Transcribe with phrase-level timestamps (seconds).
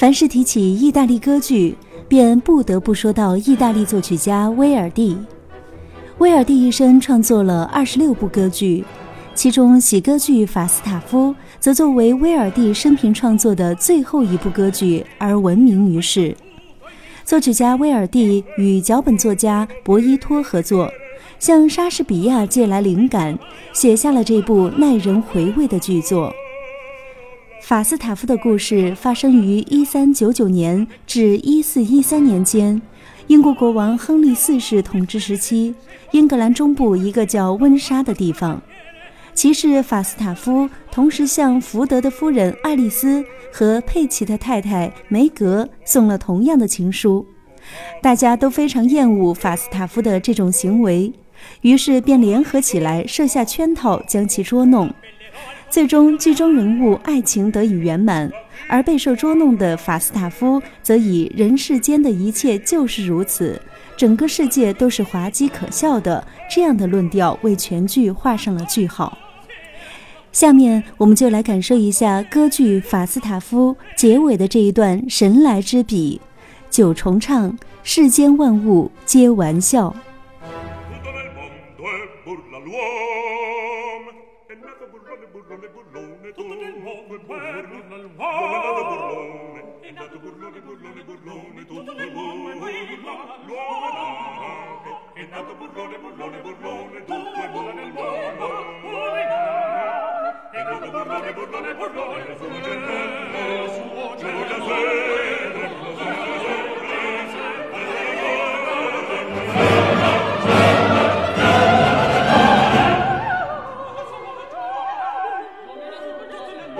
[0.00, 1.76] 凡是提起意大利歌剧，
[2.08, 5.14] 便不得不说到意大利作曲家威尔第。
[6.16, 8.82] 威尔第一生创作了二十六部歌剧，
[9.34, 16.34] 其中喜歌剧《法斯塔夫》则作为威尔第生平创作的最后一部歌剧而闻名于世。
[17.22, 20.90] 作曲家威尔第与脚本作家博伊托合作，
[21.38, 23.38] 向莎士比亚借来灵感，
[23.74, 26.32] 写下了这部耐人回味的剧作。
[27.60, 32.80] 法斯塔夫的故事发生于1399年至1413年间，
[33.28, 35.74] 英国国王亨利四世统治时期，
[36.10, 38.60] 英格兰中部一个叫温莎的地方。
[39.34, 47.24] 骑士法斯塔夫同时向福德的夫人爱丽丝和佩奇的太太梅格送了同样的情书，
[48.02, 51.12] 大家都非常厌恶法斯塔夫的这种行为，
[51.60, 54.92] 于是便联合起来设下圈套将其捉弄。
[55.70, 58.28] 最终，剧中人物爱情得以圆满，
[58.68, 63.60] 而备受捉弄的法斯塔夫则以人世间的一切就是如此，
[63.96, 69.16] 整个世界都是滑稽可笑的这样的论调为全剧画上了句号。
[70.32, 76.20] 下面，我们就来感受一下歌剧《法斯塔夫》结尾的这一段神来之笔：
[76.68, 79.94] 九重唱，世间万物皆玩笑。
[85.56, 91.92] burlone, burlone, tutto nel mondo è bello, la l'uomo burlone, è nato burlone, burlone, burlone, tutto
[91.92, 92.96] nel mondo è bello,
[93.46, 97.72] l'uomo è nato, è nato burlone, burlone, burlone, tutto è bello.
[97.72, 98.46] Nel mondo,
[99.14, 105.09] è nato, è nato burlone, burlone, burlone, suo gentile, suo gentile,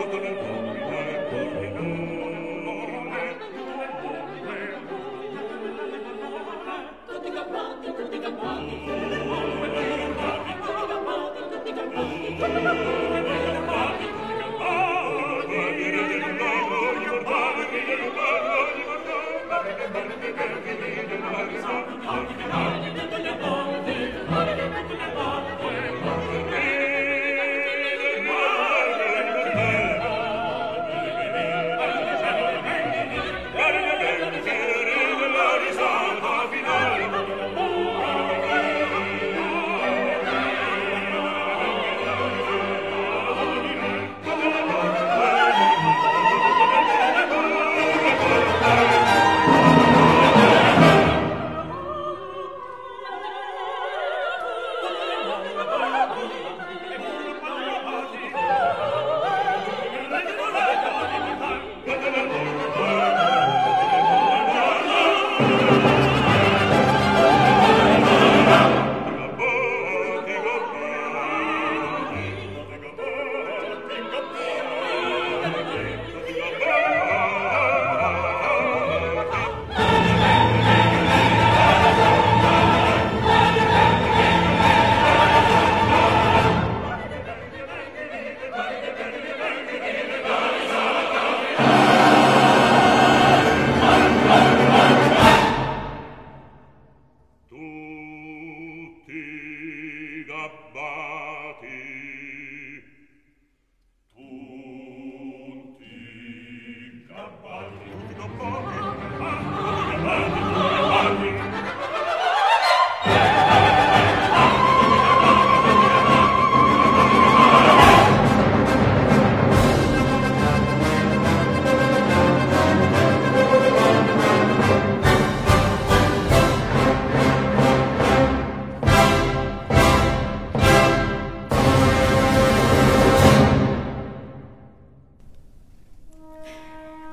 [0.00, 0.16] Tutti
[7.30, 9.19] campati, tutti campati,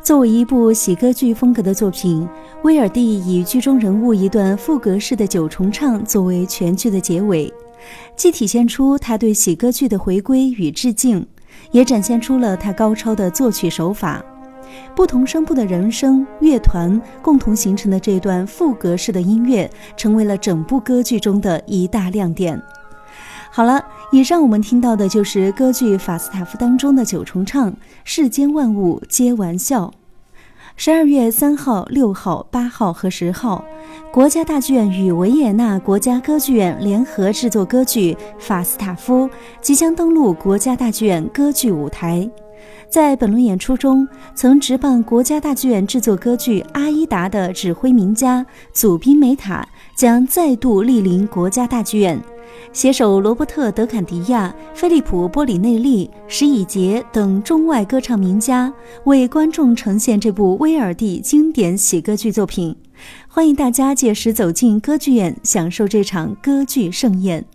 [0.07, 2.25] 作为一部喜歌剧风格的作品，
[2.63, 7.53] 威尔第以剧中人物一段副格式的九重唱作为全剧的结尾，
[8.15, 11.27] 既体现出他对喜歌剧的回归与致敬，
[11.71, 14.23] 也展现出了他高超的作曲手法。
[14.95, 22.57] 不同声部的人声、乐团共同形成的这段副格式的音乐，成为了整部歌剧中的一大亮点。
[23.51, 23.83] 好了，
[24.13, 27.75] 以上我们听到的就是歌剧《法斯塔夫》当中的九重唱
[28.05, 29.91] ：“世间万物皆玩笑。”
[30.79, 33.65] 十二月三号、六号、八号和十号，
[34.13, 39.27] 国家大剧院与维也纳国家歌剧院联合制作歌剧《法斯塔夫》
[39.59, 42.29] 即将登陆国家大剧院歌剧舞台。
[42.87, 52.21] 在本轮演出中，曾执棒国家大剧院制作歌剧《阿依达》的指挥名家祖宾梅塔将再度莅临国家大剧院，
[52.73, 58.73] 携手罗伯特·德坎迪亚、菲利普·波里内利、史以杰等中外歌唱名家，
[59.05, 62.75] 为观众呈现这部威尔第经典喜歌剧作品。
[63.27, 67.45] 欢迎大家届时走进歌剧院，享受这场歌剧盛宴。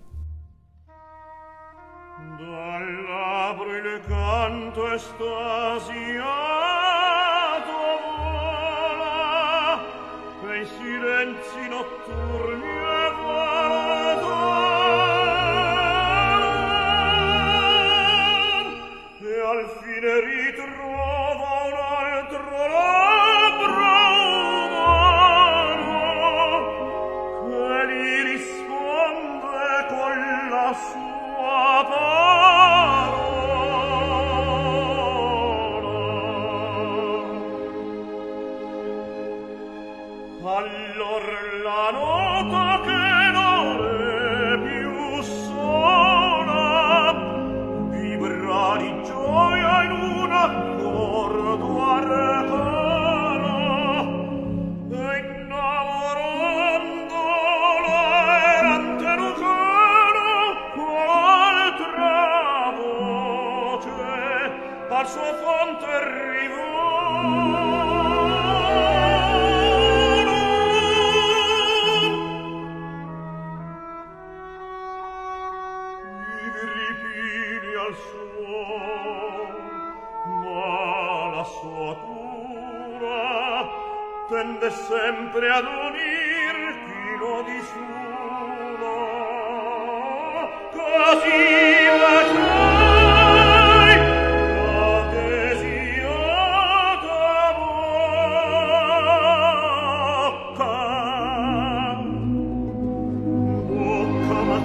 [30.73, 31.12] us
[65.03, 65.87] al suo fronte
[66.31, 66.87] rivola
[76.29, 78.63] mi suo
[80.45, 83.23] ma la sua cura
[84.29, 88.95] tende sempre ad unir chi lo disuna
[90.71, 91.52] così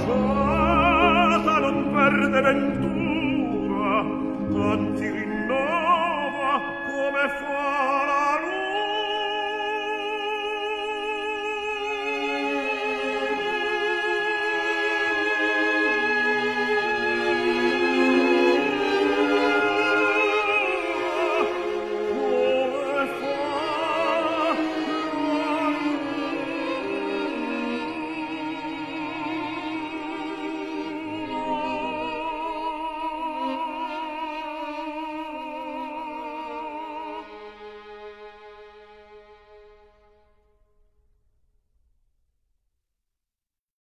[0.06, 4.04] giornata non perde ventura
[4.54, 8.07] tanti rinnova come fa